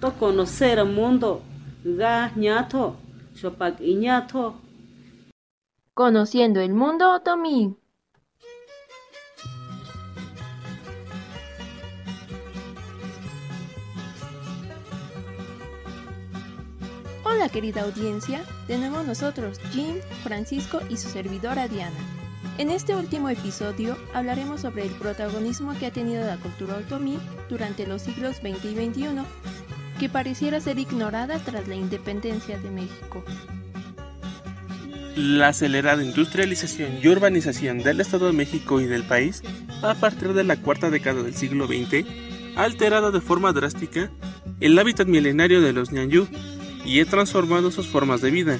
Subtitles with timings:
[0.00, 1.42] to conocer el mundo,
[1.84, 2.96] ga ñato,
[3.34, 4.54] shopak iñato.
[5.94, 7.76] Conociendo el mundo otomí.
[17.24, 21.98] Hola querida audiencia, de nuevo nosotros, Jean, Francisco y su servidora Diana.
[22.58, 27.18] En este último episodio hablaremos sobre el protagonismo que ha tenido la cultura otomí
[27.48, 29.08] durante los siglos XX y XXI,
[29.98, 33.24] que pareciera ser ignorada tras la independencia de México.
[35.16, 39.42] La acelerada industrialización y urbanización del Estado de México y del país,
[39.82, 42.06] a partir de la cuarta década del siglo XX,
[42.56, 44.10] ha alterado de forma drástica
[44.60, 46.28] el hábitat milenario de los ñanyú
[46.84, 48.58] y ha transformado sus formas de vida.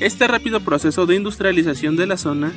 [0.00, 2.52] Este rápido proceso de industrialización de la zona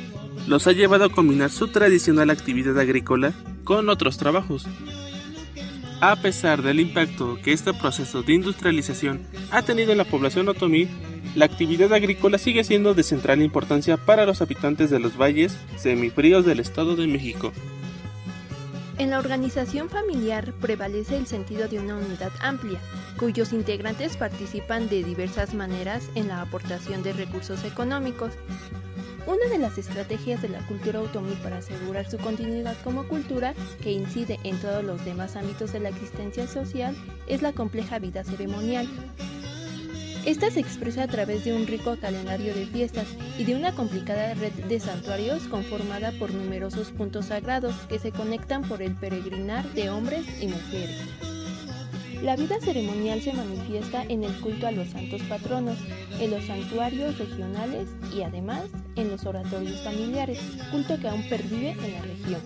[0.46, 3.32] los ha llevado a combinar su tradicional actividad agrícola
[3.64, 4.66] con otros trabajos.
[6.00, 10.86] A pesar del impacto que este proceso de industrialización ha tenido en la población otomí,
[11.34, 16.46] la actividad agrícola sigue siendo de central importancia para los habitantes de los valles semifríos
[16.46, 17.52] del Estado de México.
[18.98, 22.80] En la organización familiar prevalece el sentido de una unidad amplia,
[23.16, 28.32] cuyos integrantes participan de diversas maneras en la aportación de recursos económicos.
[29.28, 33.92] Una de las estrategias de la cultura otomí para asegurar su continuidad como cultura, que
[33.92, 36.96] incide en todos los demás ámbitos de la existencia social,
[37.28, 38.88] es la compleja vida ceremonial.
[40.28, 43.06] Esta se expresa a través de un rico calendario de fiestas
[43.38, 48.60] y de una complicada red de santuarios conformada por numerosos puntos sagrados que se conectan
[48.68, 51.00] por el peregrinar de hombres y mujeres.
[52.22, 55.78] La vida ceremonial se manifiesta en el culto a los santos patronos,
[56.20, 58.64] en los santuarios regionales y además
[58.96, 60.40] en los oratorios familiares,
[60.70, 62.42] culto que aún pervive en la región.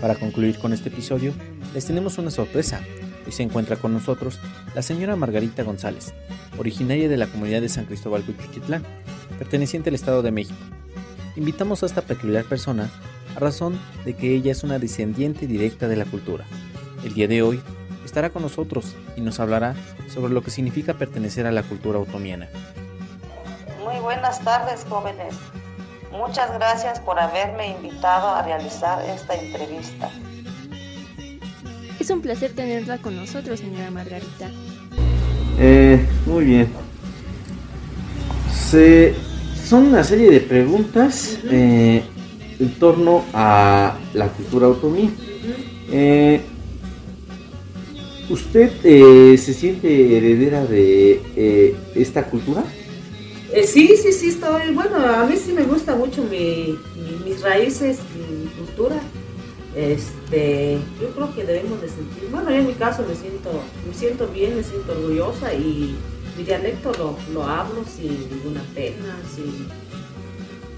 [0.00, 1.32] Para concluir con este episodio,
[1.72, 2.82] les tenemos una sorpresa.
[3.26, 4.38] Hoy se encuentra con nosotros
[4.74, 6.12] la señora Margarita González,
[6.58, 8.84] originaria de la comunidad de San Cristóbal Cuchichitlán,
[9.38, 10.58] perteneciente al Estado de México.
[11.36, 12.90] Invitamos a esta peculiar persona
[13.34, 16.44] a razón de que ella es una descendiente directa de la cultura.
[17.02, 17.62] El día de hoy
[18.04, 19.74] estará con nosotros y nos hablará
[20.08, 22.48] sobre lo que significa pertenecer a la cultura otomiana.
[23.82, 25.34] Muy buenas tardes, jóvenes.
[26.12, 30.10] Muchas gracias por haberme invitado a realizar esta entrevista.
[32.04, 34.50] Es un placer tenerla con nosotros, señora Margarita.
[35.58, 36.68] Eh, muy bien.
[38.52, 39.14] Se,
[39.66, 42.02] son una serie de preguntas eh,
[42.60, 45.12] en torno a la cultura otomí.
[45.90, 46.42] Eh,
[48.28, 52.64] ¿Usted eh, se siente heredera de eh, esta cultura?
[53.50, 54.74] Eh, sí, sí, sí, estoy.
[54.74, 58.96] Bueno, a mí sí me gusta mucho mi, mi- mis raíces, mi cultura.
[59.74, 62.28] Este, yo creo que debemos de sentir.
[62.30, 63.50] Bueno, yo en mi caso me siento,
[63.86, 65.96] me siento bien, me siento orgullosa y
[66.36, 69.68] mi dialecto lo, lo hablo sin ninguna pena, sin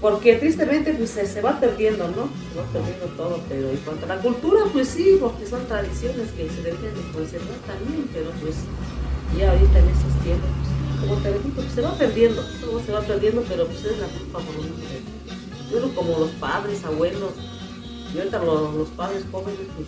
[0.01, 2.29] porque tristemente pues se, se va perdiendo, ¿no?
[2.53, 6.29] Se va perdiendo todo, pero en cuanto a la cultura, pues sí, porque son tradiciones
[6.37, 8.55] que se deben de conservar también, pero pues
[9.37, 12.91] ya ahorita en estos tiempos, pues, como te repito, pues se va perdiendo, todo se
[12.91, 15.17] va perdiendo, pero pues es la culpa por de
[15.69, 17.33] yo como los padres, abuelos,
[18.13, 19.87] y ahorita los, los padres jóvenes pues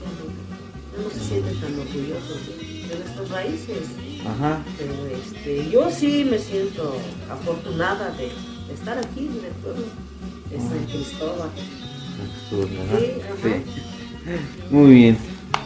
[1.03, 3.87] no, se sienten tan orgullosos de, de nuestras raíces.
[4.27, 4.61] Ajá.
[4.77, 6.95] Pero este, yo sí me siento
[7.29, 8.31] afortunada de,
[8.67, 9.85] de estar aquí en el pueblo
[10.49, 11.49] de San Cristóbal.
[12.49, 12.99] Sí, ajá.
[13.43, 14.69] Sí.
[14.69, 15.17] Muy bien.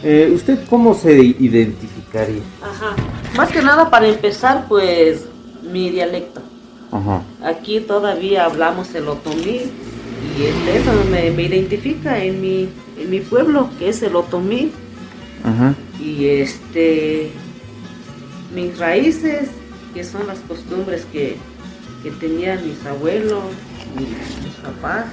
[0.02, 2.42] Eh, ¿Usted cómo se identificaría?
[2.62, 2.94] Ajá.
[3.36, 5.24] Más que nada para empezar, pues
[5.62, 6.40] mi dialecto.
[6.92, 7.22] Ajá.
[7.42, 9.62] Aquí todavía hablamos el otomí
[10.36, 12.68] y este, eso me, me identifica en mi,
[12.98, 14.72] en mi pueblo, que es el otomí.
[15.44, 15.74] Ajá.
[16.00, 17.30] Y este,
[18.54, 19.48] mis raíces,
[19.92, 21.36] que son las costumbres que,
[22.02, 23.44] que tenían mis abuelos,
[23.96, 24.08] mis,
[24.44, 25.06] mis papás.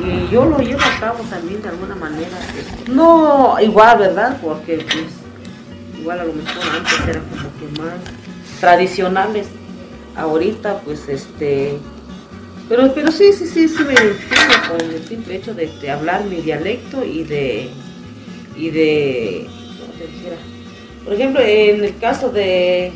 [0.00, 2.36] Y yo lo llevo a cabo también de alguna manera.
[2.90, 4.40] No igual, ¿verdad?
[4.42, 7.94] Porque pues, igual a lo mejor antes eran como que más
[8.60, 9.46] tradicionales.
[10.16, 11.78] Ahorita pues este...
[12.68, 16.24] Pero, pero sí, sí, sí, sí me identifico con el simple hecho de, de hablar
[16.24, 17.68] mi dialecto y de...
[18.56, 19.46] Y de...
[19.80, 20.36] ¿cómo te dijera?
[21.04, 22.92] Por ejemplo, en el caso de...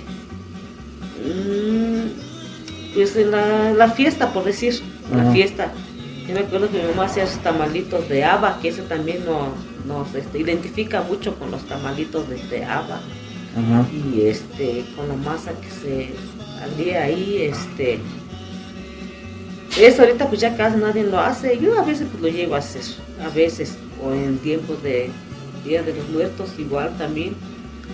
[1.24, 4.80] mm, Pues en la, la fiesta, por decir,
[5.14, 5.72] la fiesta.
[6.26, 9.48] Yo me acuerdo que mi mamá hacía sus tamalitos de haba, que eso también nos,
[9.86, 13.00] nos este, identifica mucho con los tamalitos de, de haba.
[13.56, 13.86] Ajá.
[13.92, 16.10] Y este, con la masa que se
[16.58, 17.98] salía ahí, este.
[19.78, 21.58] Eso ahorita pues ya casi nadie lo hace.
[21.58, 22.82] Yo a veces pues lo llevo a hacer.
[23.24, 25.10] A veces, o en tiempos de
[25.64, 27.34] Día de los Muertos igual también.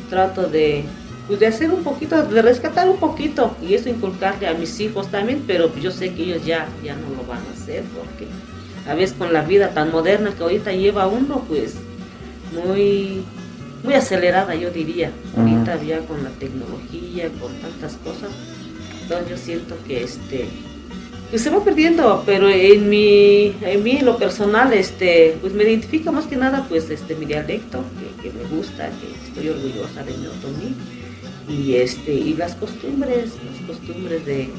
[0.08, 0.84] trato de,
[1.26, 5.08] pues, de hacer un poquito, de rescatar un poquito y eso inculcarle a mis hijos
[5.08, 8.26] también, pero yo sé que ellos ya, ya no lo van a hacer porque
[8.88, 11.74] a veces con la vida tan moderna que ahorita lleva uno, pues
[12.52, 13.24] muy,
[13.82, 18.30] muy acelerada yo diría, ahorita ya con la tecnología, con tantas cosas,
[19.02, 20.48] entonces yo siento que este
[21.34, 26.12] pues se va perdiendo, pero en mi, en mí, lo personal, este, pues me identifica
[26.12, 27.82] más que nada, pues, este, mi dialecto,
[28.22, 30.76] que, me gusta, que estoy orgullosa de mi otomí,
[31.48, 34.50] y este, y las costumbres, las costumbres de, de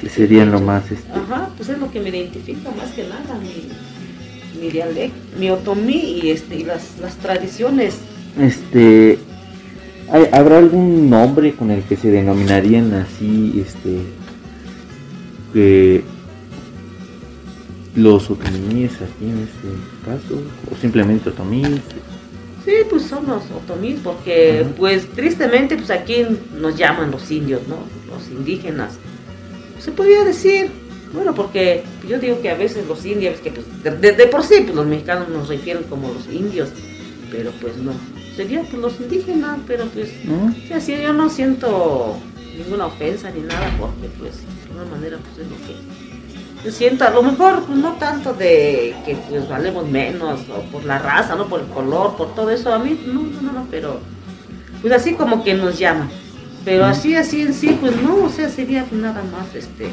[0.00, 1.10] Que serían lo más, este...
[1.10, 6.20] Ajá, pues es lo que me identifica más que nada, mi, mi dialecto, mi otomí
[6.22, 7.96] y este, y las, las tradiciones.
[8.38, 9.18] Este,
[10.30, 14.02] ¿habrá algún nombre con el que se denominarían así, este,
[15.52, 16.02] que
[17.94, 19.68] los otomíes aquí en este
[20.04, 20.40] caso,
[20.70, 21.80] o simplemente otomíes.
[22.64, 26.24] Sí, pues son los otomíes, porque pues tristemente pues aquí
[26.60, 27.76] nos llaman los indios, ¿no?
[28.12, 28.98] Los indígenas.
[29.80, 30.70] Se podría decir,
[31.12, 34.74] bueno, porque yo digo que a veces los indios, que pues, de, por sí pues
[34.74, 36.68] los mexicanos nos refieren como los indios,
[37.30, 37.92] pero pues no,
[38.36, 40.10] sería pues los indígenas, pero pues,
[40.74, 42.16] así yo no siento
[42.56, 44.34] ninguna ofensa ni nada, porque pues
[44.68, 46.08] de alguna manera pues es lo que
[46.64, 50.84] yo siento, a lo mejor pues, no tanto de que pues valemos menos, o por
[50.84, 54.00] la raza, no por el color, por todo eso, a mí no, no, no, pero
[54.82, 56.08] pues así como que nos llama.
[56.64, 59.88] Pero así, así en sí, pues no, o sea, sería nada más este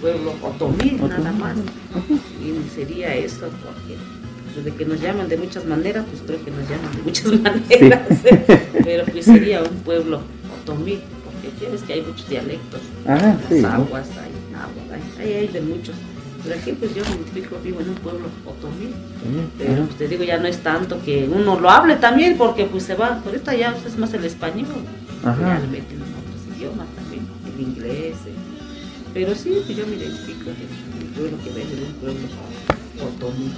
[0.00, 1.56] pueblo otomí, nada más,
[2.40, 3.98] y sería eso, porque
[4.54, 7.40] pues, de que nos llaman de muchas maneras, pues creo que nos llaman de muchas
[7.40, 8.00] maneras,
[8.84, 10.20] pero pues sería un pueblo
[10.62, 11.00] otomí
[11.58, 12.80] tienes que hay muchos dialectos.
[13.06, 15.94] Ah, sí, aguas, hay agua, hay, hay, de muchos.
[16.42, 18.92] Pero aquí pues yo me identifico vivo en un pueblo otomí.
[19.58, 22.84] pero pues, te digo, ya no es tanto que uno lo hable también, porque pues
[22.84, 24.68] se va, ahorita ya es más el español.
[25.24, 25.60] Ajá.
[25.60, 28.14] Ya meten otros idiomas también, el inglés.
[28.26, 28.34] Eh.
[29.12, 32.28] Pero sí, pues yo me identifico en pueblo que ven en un pueblo
[33.02, 33.52] otomí.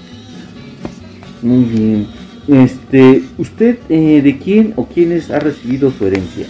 [1.42, 2.08] Muy bien.
[2.48, 6.46] Este, ¿usted eh, de quién o quiénes ha recibido su herencia?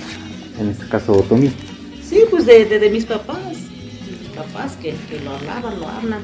[0.59, 1.51] En este caso Otomí.
[2.03, 6.21] Sí, pues de, de, mis papás, mis papás que, que, lo hablaban, lo hablan.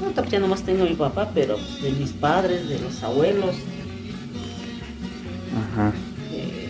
[0.00, 3.56] No, pues ya nomás tengo a mi papá, pero de mis padres, de los abuelos.
[5.72, 5.92] Ajá.
[6.32, 6.68] Eh,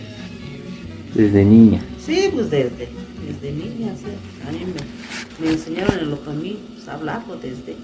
[1.13, 1.81] desde niña.
[1.99, 2.89] Sí, pues desde,
[3.27, 4.47] desde niña, sí.
[4.47, 7.75] A mí me, me enseñaron el otomí, pues, a hablarlo desde,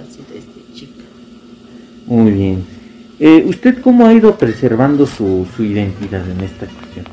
[0.00, 1.04] así, desde chica.
[2.06, 2.64] Muy bien.
[3.18, 7.06] Eh, ¿Usted cómo ha ido preservando su, su identidad en esta cuestión?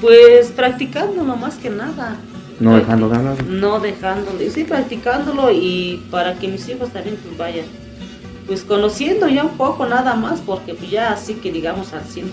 [0.00, 2.16] Pues practicándolo más que nada.
[2.58, 3.44] No dejando de hablar.
[3.44, 7.64] No dejándolo, sí, practicándolo y para que mis hijos también pues vayan,
[8.46, 12.32] pues conociendo ya un poco nada más, porque pues ya así que digamos al 100%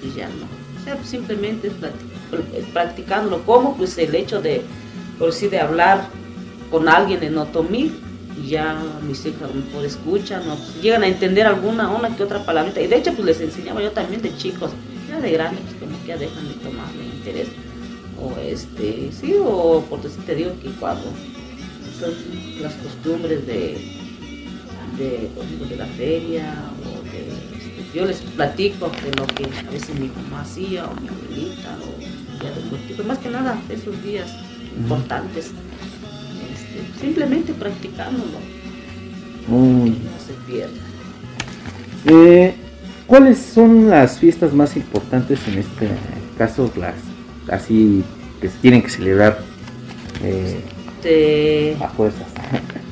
[0.00, 0.44] pues ya no.
[0.80, 4.62] O sea, pues simplemente es practicándolo, como pues el hecho de,
[5.18, 6.04] por sí, de hablar
[6.70, 7.92] con alguien en otomí,
[8.42, 8.76] y ya
[9.06, 12.44] mis hijos a lo mejor escuchan o pues, llegan a entender alguna, una que otra
[12.44, 12.80] palabrita.
[12.80, 14.70] Y de hecho pues les enseñaba yo también de chicos,
[15.08, 17.48] ya de grandes, pues como que ya dejan de tomarme interés.
[18.20, 21.04] O este, sí, o por eso te digo que cuando
[21.98, 22.12] son
[22.60, 23.78] las costumbres de,
[24.98, 25.30] de,
[25.68, 26.54] de la feria,
[26.84, 31.00] o de, este, yo les platico de lo que a veces mi mamá hacía, o
[31.00, 32.00] mi abuelita, o
[32.42, 34.30] ya de pero más que nada esos días
[34.76, 35.50] importantes,
[36.52, 38.38] este, simplemente practicándolo,
[39.48, 39.86] no
[40.24, 40.72] se pierda.
[42.04, 42.54] Eh,
[43.06, 45.88] ¿Cuáles son las fiestas más importantes en este
[46.38, 46.94] caso, las
[47.50, 48.04] así
[48.40, 49.38] que se tienen que celebrar
[50.22, 50.60] eh,
[50.96, 51.76] este...
[51.82, 52.26] a fuerzas?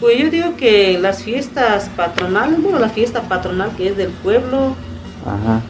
[0.00, 4.76] Pues yo digo que las fiestas patronales, bueno, la fiesta patronal que es del pueblo,
[5.24, 5.62] Ajá.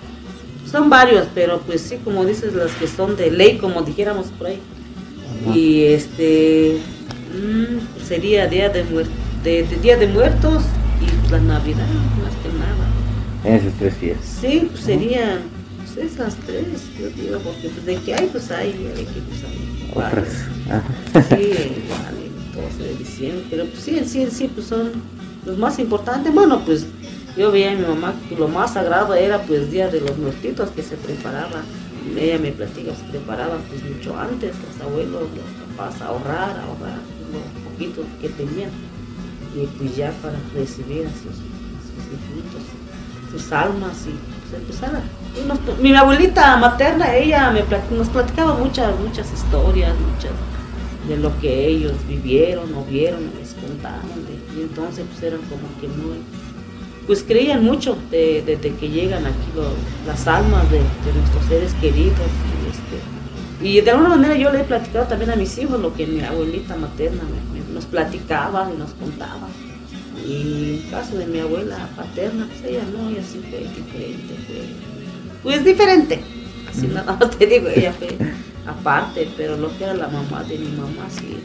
[0.68, 4.48] son varios, pero pues sí, como dices, las que son de ley, como dijéramos por
[4.48, 4.60] ahí.
[5.54, 6.80] Y este
[7.32, 8.82] mm, sería día de,
[9.44, 10.64] de, día de muertos
[11.00, 11.86] y la Navidad,
[12.20, 13.58] más que nada.
[13.58, 14.26] Esas tres fiestas.
[14.26, 15.55] Sí, pues serían
[15.96, 16.66] pues esas tres,
[17.00, 19.76] yo digo, porque pues de que hay, pues hay, de que pues hay.
[19.94, 21.28] Otras.
[21.28, 24.92] Sí, igual, el 12 de diciembre, pero pues sí, sí, sí, pues son
[25.46, 26.34] los más importantes.
[26.34, 26.86] Bueno, pues
[27.36, 30.70] yo veía a mi mamá que lo más sagrado era pues día de los muertitos
[30.70, 31.62] que se preparaba.
[32.16, 36.62] Ella me platica, se preparaban pues mucho antes, los abuelos, los papás, a ahorrar, a
[36.64, 36.98] ahorrar
[37.32, 38.70] lo poquito que tenían.
[39.56, 42.75] Y pues ya para recibir a sus, a sus difuntos
[43.30, 44.14] sus almas y
[44.48, 45.02] pues, empezar
[45.80, 47.62] mi abuelita materna, ella me
[47.94, 50.32] nos platicaba muchas, muchas historias, muchas
[51.08, 54.02] de lo que ellos vivieron o vieron, les contaban,
[54.56, 56.16] y entonces pues eran como que muy,
[57.06, 59.52] pues creían mucho de, que llegan aquí
[60.06, 62.18] las almas de, nuestros seres queridos.
[62.70, 66.06] Este, y de alguna manera yo le he platicado también a mis hijos lo que
[66.06, 67.22] mi abuelita materna
[67.72, 69.48] nos platicaba y nos contaba.
[70.26, 74.62] Y en caso de mi abuela paterna, pues ella no, ella sí fue diferente, fue
[75.42, 76.20] pues diferente.
[76.68, 78.16] Así nada más te digo, ella fue
[78.66, 81.36] aparte, pero lo que era la mamá de mi mamá, sí,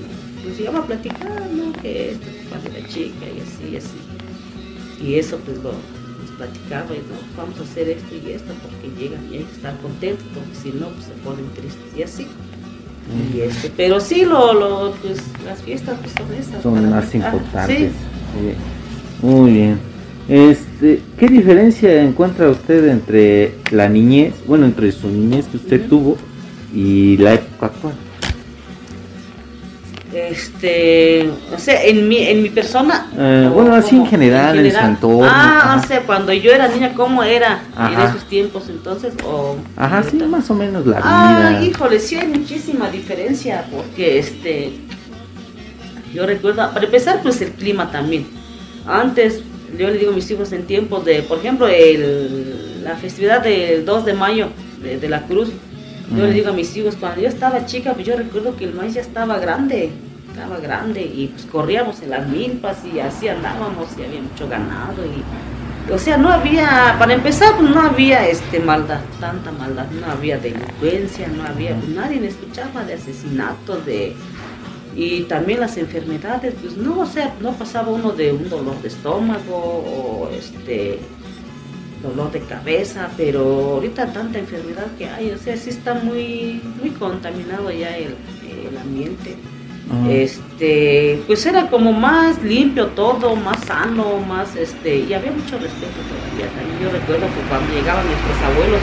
[0.44, 1.72] pues iba a platicar, ¿no?
[1.82, 5.08] Que esto, cuando era chica y así, y así.
[5.08, 8.90] Y eso pues lo nos platicaba y no, vamos a hacer esto y esto porque
[9.00, 12.28] llegan y hay que estar contentos, porque si no, pues se ponen tristes y así.
[13.34, 16.64] Y este, pero sí, lo, lo, pues, las fiestas pues, son esas.
[16.64, 17.92] Son más importantes.
[19.22, 19.80] Muy bien.
[20.28, 26.18] Este, ¿Qué diferencia encuentra usted entre la niñez, bueno, entre su niñez que usted tuvo
[26.74, 27.94] y la época actual?
[30.14, 33.08] Este, o sea, en mi, en mi persona.
[33.18, 37.24] Eh, bueno, así en general, en, su Ah, o sea, cuando yo era niña, ¿cómo
[37.24, 39.14] era en esos tiempos entonces?
[39.26, 41.48] O, Ajá, sí, más o menos la vida.
[41.58, 44.74] Ah, híjole, sí hay muchísima diferencia, porque este.
[46.14, 48.28] Yo recuerdo, para empezar, pues el clima también.
[48.86, 49.42] Antes,
[49.78, 53.86] yo le digo a mis hijos en tiempos de, por ejemplo, el, la festividad del
[53.86, 54.48] 2 de mayo
[54.82, 55.50] de, de la Cruz
[56.16, 58.74] yo le digo a mis hijos, cuando yo estaba chica, pues yo recuerdo que el
[58.74, 59.92] maíz ya estaba grande,
[60.30, 65.06] estaba grande y pues corríamos en las milpas y así andábamos y había mucho ganado
[65.06, 65.24] y
[65.92, 70.38] o sea, no había, para empezar, pues no había este maldad, tanta maldad, no había
[70.38, 74.16] delincuencia, no había, pues nadie escuchaba de asesinatos, de
[74.96, 78.90] y también las enfermedades, pues no, o sea, no pasaba uno de un dolor de
[78.90, 81.00] estómago o este
[82.02, 83.42] dolor de cabeza, pero
[83.76, 88.16] ahorita tanta enfermedad que hay, o sea, sí está muy, muy contaminado ya el,
[88.82, 89.36] ambiente.
[90.10, 96.00] Este, pues era como más limpio todo, más sano, más este, y había mucho respeto
[96.08, 96.48] todavía.
[96.56, 98.80] También yo recuerdo que cuando llegaban nuestros abuelos,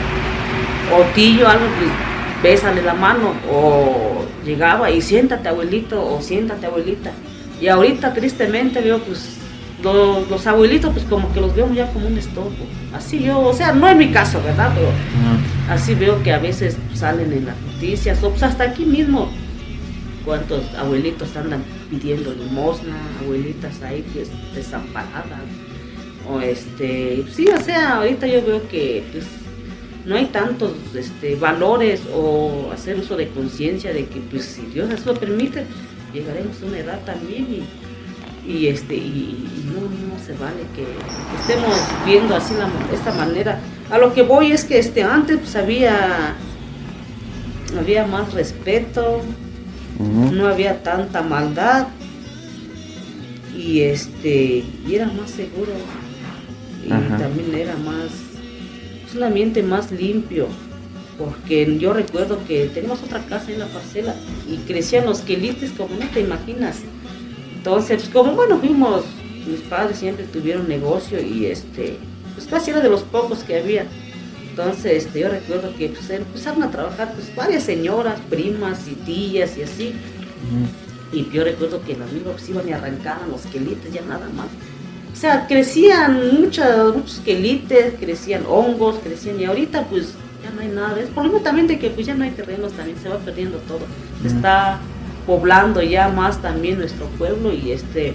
[0.93, 7.12] o tío, algo, pues bésale la mano, o llegaba y siéntate abuelito, o siéntate abuelita.
[7.61, 9.38] Y ahorita tristemente veo pues
[9.83, 12.66] los, abuelitos, pues como que los veo ya como un estorbo.
[12.92, 14.73] Así yo, o sea, no en mi caso, ¿verdad?
[14.75, 14.88] Pero
[15.71, 19.30] así veo que a veces salen en las noticias, o pues hasta aquí mismo,
[20.25, 25.40] cuántos abuelitos andan pidiendo limosna, abuelitas ahí pues desamparadas.
[26.30, 29.25] O este, sí, o sea, ahorita yo veo que pues
[30.05, 34.88] no hay tantos este, valores o hacer uso de conciencia de que pues si Dios
[34.88, 35.64] nos lo permite,
[36.12, 37.62] llegaremos a una edad también y
[38.49, 40.87] y este y, no, no, se vale que,
[41.38, 41.76] estemos
[42.07, 43.61] viendo así de esta manera.
[43.90, 46.35] A lo que voy es que este antes pues había
[47.78, 49.21] había más respeto
[49.99, 51.88] no había tanta maldad
[53.55, 55.73] y este y era más seguro
[56.85, 58.11] y también era más
[59.09, 60.47] es un ambiente más limpio
[61.19, 64.15] porque yo recuerdo que teníamos otra casa en la parcela
[64.49, 66.83] y crecían los quelites como no te imaginas
[67.59, 69.05] entonces, pues, como bueno, fuimos,
[69.47, 71.99] mis padres siempre tuvieron negocio y este,
[72.35, 73.85] pues casi era de los pocos que había.
[74.49, 79.59] Entonces, este, yo recuerdo que pues, empezaron a trabajar pues, varias señoras, primas y tías
[79.59, 79.93] y así.
[81.12, 84.47] Y yo recuerdo que las mismas pues, iban y arrancaban los quelites, ya nada más.
[85.12, 90.69] O sea, crecían muchos, muchos quelites, crecían hongos, crecían, y ahorita pues ya no hay
[90.69, 91.00] nada.
[91.00, 93.59] Es por lo también de que pues ya no hay terrenos, también se va perdiendo
[93.59, 93.81] todo.
[94.25, 94.79] Está
[95.27, 98.15] poblando ya más también nuestro pueblo y este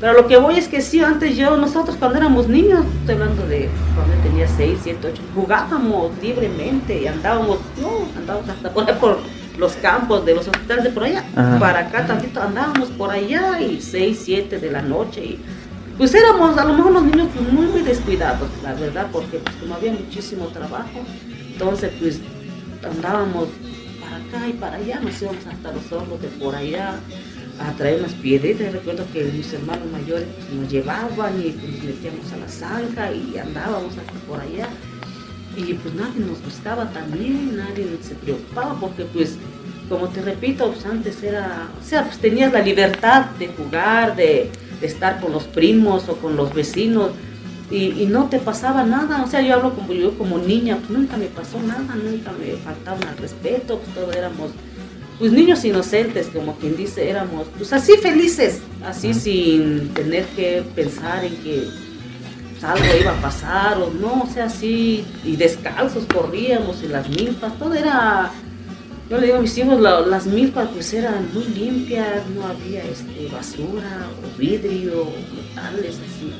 [0.00, 3.46] pero lo que voy es que sí, antes yo, nosotros cuando éramos niños, estoy hablando
[3.46, 9.18] de cuando tenía 6, 7, 8, jugábamos libremente y andábamos, no, andábamos hasta por, por
[9.58, 11.24] los campos de los hospitales de por allá,
[11.58, 15.40] para acá tantito andábamos por allá y 6, 7 de la noche y
[15.98, 19.56] pues éramos a lo mejor los niños pues, muy, muy descuidados, la verdad, porque pues
[19.56, 21.04] como había muchísimo trabajo,
[21.52, 22.20] entonces pues
[22.88, 23.48] andábamos
[24.06, 26.94] acá y para allá, nos íbamos hasta los hornos de por allá
[27.60, 28.72] a traer unas piedritas.
[28.72, 33.12] Recuerdo que mis hermanos mayores pues, nos llevaban y pues, nos metíamos a la zanja
[33.12, 34.68] y andábamos hasta por allá.
[35.56, 39.36] Y pues nadie nos buscaba también, nadie se preocupaba porque pues,
[39.88, 44.50] como te repito, pues antes era, o sea, pues tenías la libertad de jugar, de,
[44.80, 47.10] de estar con los primos o con los vecinos
[47.70, 49.22] y, no te pasaba nada.
[49.22, 52.56] O sea, yo hablo como yo como niña, pues nunca me pasó nada, nunca me
[52.56, 54.50] faltaba al respeto, pues todos éramos
[55.18, 61.24] pues niños inocentes, como quien dice, éramos pues así felices, así sin tener que pensar
[61.24, 61.64] en que
[62.52, 67.08] pues, algo iba a pasar o no, o sea, así, y descalzos corríamos en las
[67.08, 68.30] milpas, todo era,
[69.08, 73.28] yo le digo a mis hijos, las milpas pues eran muy limpias, no había este,
[73.32, 76.32] basura o vidrio, o metales así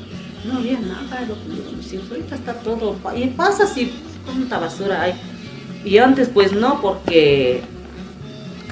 [0.45, 3.93] no había nada, lo que ahorita está todo, y pasa así,
[4.25, 5.15] cuánta basura hay.
[5.85, 7.63] Y antes pues no, porque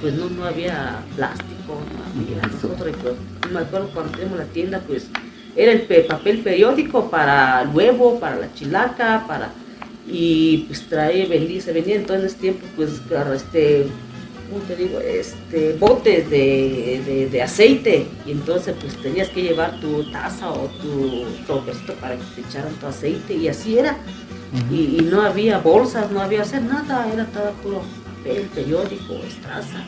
[0.00, 1.80] pues no, no había plástico,
[2.14, 5.06] no había nosotros, pues, me acuerdo cuando tenemos la tienda, pues
[5.54, 9.50] era el papel periódico para el huevo, para la chilaca, para
[10.08, 11.26] y pues trae,
[11.60, 13.00] se vendía en todo ese tiempo pues
[13.34, 13.86] este
[14.48, 15.00] ¿cómo te digo?
[15.00, 21.24] Este, botes de, de, aceite y entonces pues tenías que llevar tu taza o tu
[21.46, 23.96] topecito para que te echaran tu aceite y así era.
[24.70, 27.82] y, no había bolsas, no había hacer nada, era todo puro
[28.16, 29.84] papel, periódico, estraza.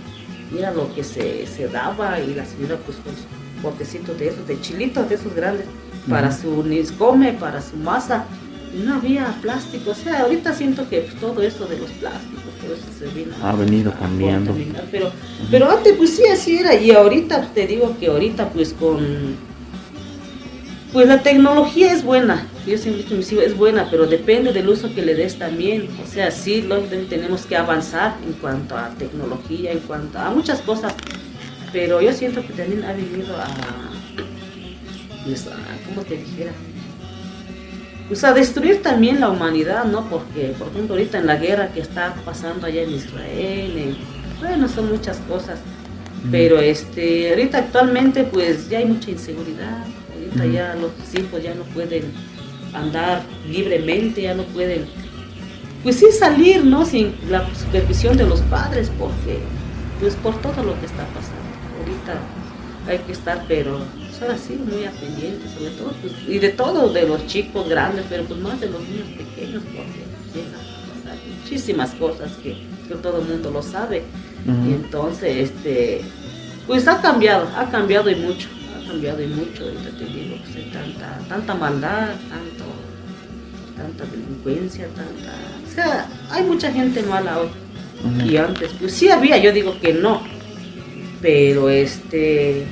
[0.52, 4.28] Y era lo que se, se daba y la señora pues con su botecito de
[4.28, 5.66] esos, de chilitos de esos grandes,
[6.08, 8.25] para su niscome, para su masa
[8.75, 9.90] no había plástico.
[9.90, 13.52] O sea, ahorita siento que todo eso de los plásticos, todo eso se vino ha
[13.54, 14.54] venido cambiando.
[14.90, 15.10] Pero,
[15.50, 16.75] pero antes pues sí, así era.
[16.75, 19.37] Y ahorita te digo que ahorita pues con...
[20.92, 24.94] Pues la tecnología es buena, yo siempre he dicho, es buena, pero depende del uso
[24.94, 25.87] que le des también.
[26.02, 26.66] O sea, sí,
[27.10, 30.94] tenemos que avanzar en cuanto a tecnología, en cuanto a muchas cosas,
[31.72, 33.46] pero yo siento que también ha venido a,
[35.26, 35.56] pues, a
[35.87, 36.52] ¿cómo te dijera?
[38.08, 40.08] Pues a destruir también la humanidad, ¿no?
[40.08, 43.96] Porque, por ejemplo, ahorita en la guerra que está pasando allá en Israel,
[44.40, 45.58] bueno, son muchas cosas,
[46.30, 49.84] pero este, ahorita actualmente pues ya hay mucha inseguridad,
[50.14, 52.04] ahorita ya los hijos ya no pueden
[52.72, 54.86] andar libremente, ya no pueden,
[55.82, 56.86] pues sí salir, ¿no?
[56.86, 59.38] Sin la supervisión de los padres, porque,
[60.00, 61.48] pues por todo lo que está pasando,
[61.80, 63.80] ahorita hay que estar, pero
[64.18, 68.25] son así muy pendientes, sobre todo, pues, y de todo, de los chicos grandes, pero
[68.25, 72.56] pues más de los niños pequeños, porque llegan a pasar muchísimas cosas que,
[73.02, 74.02] todo el mundo lo sabe.
[74.46, 76.00] Y entonces, este,
[76.66, 80.72] pues ha cambiado, ha cambiado y mucho, ha cambiado y mucho, ahorita te digo, pues,
[80.72, 82.64] tanta, tanta maldad, tanto,
[83.76, 85.34] tanta delincuencia, tanta,
[85.66, 87.48] o sea, hay mucha gente mala hoy.
[88.25, 90.22] Y antes, pues sí había, yo digo que no,
[91.20, 92.66] pero este,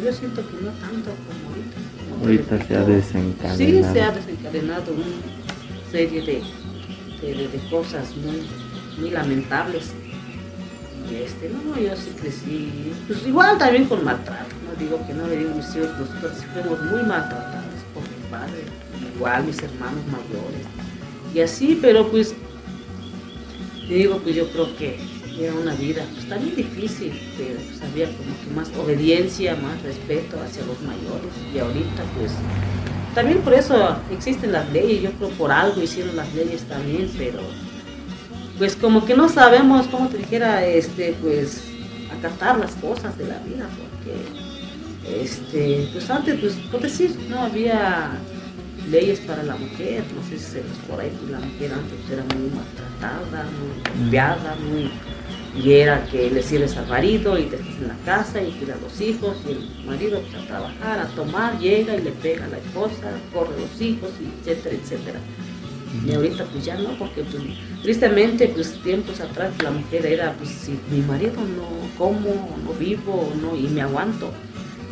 [0.00, 2.54] yo siento que no tanto como ahorita.
[2.54, 3.58] ahorita se ha desencadenado.
[3.58, 6.42] Sí, se ha desencadenado una serie de,
[7.34, 8.42] de, cosas muy,
[8.98, 9.92] muy lamentables.
[11.10, 15.26] Y este, no, yo sí crecí, pues igual también con maltrato, no digo que no
[15.26, 18.62] le digo mis hijos, nosotros fuimos muy maltratados por mi padre,
[19.14, 20.66] igual mis hermanos mayores,
[21.34, 22.34] y así, pero pues,
[23.88, 24.96] digo, pues yo creo que
[25.40, 30.36] era una vida pues, también difícil, pero pues, había como que más obediencia, más respeto
[30.42, 31.32] hacia los mayores.
[31.54, 32.32] Y ahorita pues
[33.14, 37.40] también por eso existen las leyes, yo creo por algo hicieron las leyes también, pero
[38.58, 41.64] pues como que no sabemos, como te dijera, este, pues
[42.16, 48.12] acatar las cosas de la vida, porque este, pues antes, pues por decir, no había
[48.90, 52.50] leyes para la mujer, no sé si por ahí pues, la mujer antes era muy
[52.50, 54.90] maltratada, muy golpeada, muy
[55.54, 58.74] y era que le sirves al marido y te estás en la casa y cuida
[58.74, 62.46] a los hijos y el marido pues, a trabajar, a tomar, llega y le pega
[62.46, 64.10] a la esposa, corre los hijos,
[64.40, 65.20] etcétera, etcétera.
[66.06, 67.42] Y ahorita pues ya no, porque pues,
[67.82, 73.30] tristemente pues tiempos atrás la mujer era pues si mi marido no como, no vivo,
[73.42, 74.30] no, y me aguanto.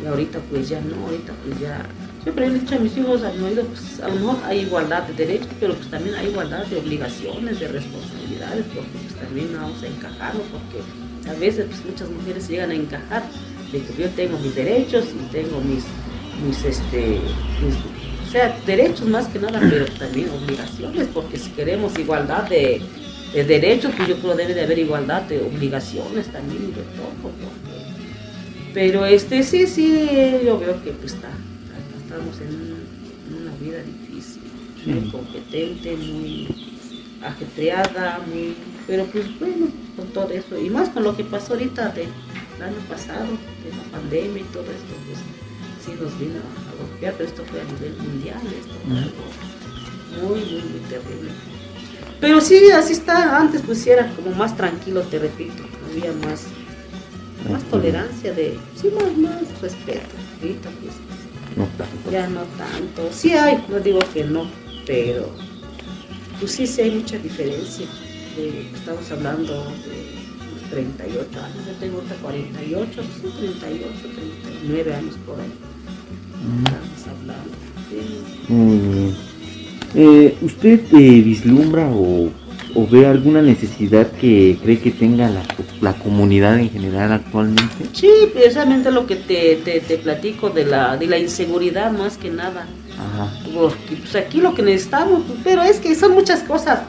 [0.03, 1.83] Y ahorita pues ya no, ahorita pues ya
[2.23, 5.13] Siempre he dicho a mis hijos, a mi pues a lo mejor hay igualdad de
[5.13, 9.87] derechos, pero pues también hay igualdad de obligaciones, de responsabilidades, porque pues también vamos a
[9.87, 13.23] encajarlo, porque a veces pues, muchas mujeres llegan a encajar
[13.71, 15.83] de que yo tengo mis derechos y tengo mis,
[16.45, 17.17] mis este,
[18.27, 22.83] o sea, derechos más que nada, pero también obligaciones, porque si queremos igualdad de,
[23.33, 27.31] derechos, pues yo creo que debe de haber igualdad de obligaciones también y de todo,
[28.75, 30.07] pero este sí, sí,
[30.45, 31.29] yo veo que pues está
[32.11, 34.41] estamos en, una vida difícil,
[34.85, 36.47] muy competente, muy
[37.23, 41.89] ajetreada, muy, pero pues bueno, con todo eso, y más con lo que pasó ahorita
[41.89, 42.09] del
[42.61, 43.27] año pasado,
[43.63, 45.19] de la pandemia y todo esto, pues
[45.85, 50.41] sí nos vino a golpear, pero esto fue a nivel mundial, esto fue algo muy,
[50.41, 51.31] muy, muy terrible.
[52.19, 56.47] Pero sí, así está, antes pues sí era como más tranquilo, te repito, había más,
[57.49, 60.09] más tolerancia de, sí, más, más respeto,
[60.41, 60.93] ahorita pues
[61.55, 62.11] no tanto.
[62.11, 63.09] Ya no tanto.
[63.11, 64.49] Sí hay, no digo que no,
[64.85, 65.29] pero
[66.39, 67.87] pues sí, sí hay mucha diferencia.
[68.75, 70.21] estamos hablando de
[70.71, 73.89] 38 años, yo tengo hasta 48, pues 38,
[74.61, 75.51] 39 años por ahí.
[76.63, 77.71] Estamos hablando.
[79.93, 82.31] Eh, ¿Usted eh, vislumbra o
[82.75, 85.43] o ve alguna necesidad que cree que tenga la,
[85.81, 87.85] la, comunidad en general actualmente?
[87.93, 92.65] Sí, precisamente lo que te, te, platico de la, de la inseguridad más que nada.
[93.53, 96.81] Porque pues aquí lo que necesitamos, pues, pero es que son muchas cosas.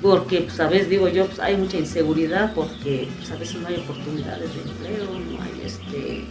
[0.00, 3.68] Porque, pues, a veces digo yo, pues hay mucha inseguridad porque pues, a veces no
[3.68, 6.24] hay oportunidades de empleo, no hay este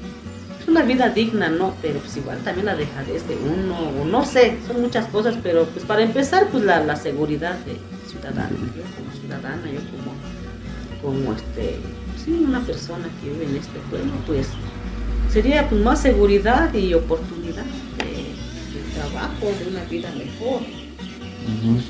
[0.62, 1.74] es una vida digna, ¿no?
[1.82, 5.66] Pero pues igual también la dejadez de uno, o no sé, son muchas cosas, pero
[5.66, 7.78] pues para empezar, pues la, la seguridad de
[8.12, 10.14] ciudadana, yo como ciudadana, yo como,
[11.02, 11.78] como este,
[12.24, 14.48] sí, una persona que vive en este pueblo, pues
[15.32, 17.66] sería pues más seguridad y oportunidad
[17.98, 20.62] de, de trabajo, de una vida mejor.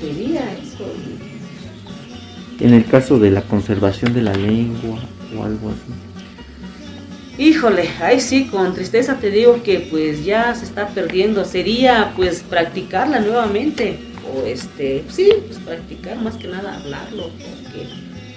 [0.00, 0.86] Sería eso.
[2.60, 4.98] En el caso de la conservación de la lengua
[5.36, 5.92] o algo así.
[7.38, 11.44] Híjole, ahí sí, con tristeza te digo que pues ya se está perdiendo.
[11.44, 13.98] Sería pues practicarla nuevamente.
[14.30, 17.30] O este, sí, pues practicar más que nada hablarlo.
[17.30, 17.88] Porque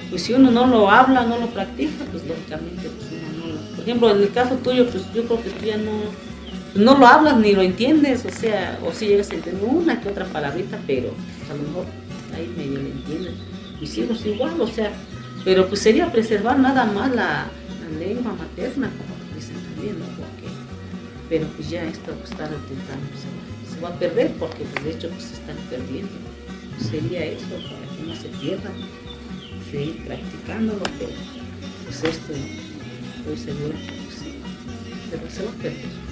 [0.10, 3.76] pues si uno no lo habla, no lo practica, pues lógicamente pues no.
[3.76, 5.92] Por ejemplo, en el caso tuyo, pues yo creo que tú ya no,
[6.76, 8.26] no lo hablas ni lo entiendes.
[8.26, 11.64] O sea, o si llegas a entender una que otra palabrita, pero pues, a lo
[11.64, 11.86] mejor
[12.36, 13.34] ahí medio lo entiendes.
[13.80, 14.92] Mis hijos igual, o sea,
[15.44, 17.46] pero pues sería preservar nada más la
[18.00, 20.06] lengua materna, como dicen también, ¿no?
[20.06, 20.52] Porque,
[21.30, 23.08] pero pues ya esto pues, está intentando,
[23.76, 26.12] se, va a perder porque pues, de hecho pues se están perdiendo.
[26.80, 28.72] Sería eso para que no se pierda,
[29.72, 31.12] seguir practicándolo, pero
[31.86, 32.34] pues esto
[33.18, 36.06] estoy seguro que pues, se, se va a perder.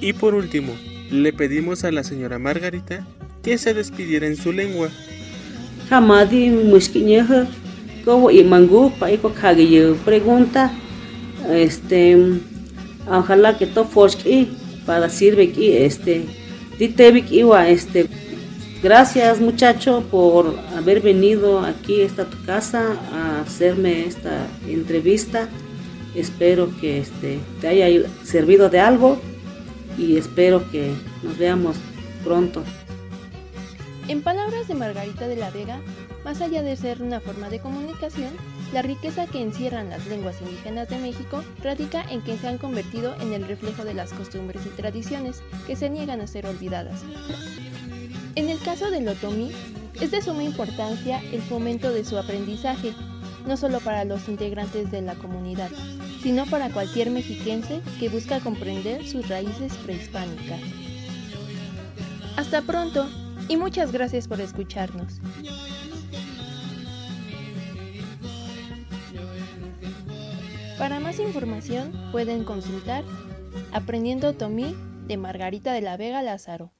[0.00, 0.74] Y por último,
[1.10, 3.06] le pedimos a la señora Margarita
[3.42, 4.88] que se despidiera en su lengua.
[5.90, 7.48] Hamadi mushkiñeja
[8.04, 10.70] como y mangu pa iko kage pregunta
[11.50, 12.16] este
[13.08, 14.48] ojalá que to forski
[14.90, 16.24] para sirve aquí este
[16.76, 17.30] ditevik.
[17.30, 18.08] Iwa este
[18.82, 25.48] gracias muchacho por haber venido aquí a tu casa a hacerme esta entrevista.
[26.16, 27.86] Espero que este te haya
[28.24, 29.20] servido de algo
[29.96, 31.76] y espero que nos veamos
[32.24, 32.64] pronto.
[34.08, 35.80] En palabras de Margarita de la Vega,
[36.24, 38.32] más allá de ser una forma de comunicación,
[38.72, 43.14] la riqueza que encierran las lenguas indígenas de México radica en que se han convertido
[43.20, 47.02] en el reflejo de las costumbres y tradiciones que se niegan a ser olvidadas.
[48.36, 49.50] En el caso del otomí,
[50.00, 52.94] es de suma importancia el fomento de su aprendizaje,
[53.46, 55.70] no solo para los integrantes de la comunidad,
[56.22, 60.60] sino para cualquier mexiquense que busca comprender sus raíces prehispánicas.
[62.36, 63.08] Hasta pronto
[63.48, 65.20] y muchas gracias por escucharnos.
[70.80, 73.04] Para más información pueden consultar
[73.70, 74.74] Aprendiendo Otomí
[75.06, 76.72] de Margarita de la Vega Lázaro,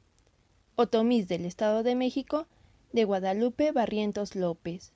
[0.74, 2.46] Otomís del Estado de México
[2.94, 4.94] de Guadalupe Barrientos López.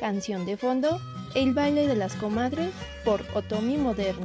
[0.00, 0.98] Canción de fondo,
[1.36, 2.72] El baile de las comadres
[3.04, 4.16] por Otomí Moderno.